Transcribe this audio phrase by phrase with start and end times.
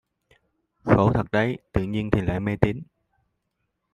[0.83, 2.81] Khổ thật đấy tự nhiên thì lại mê tín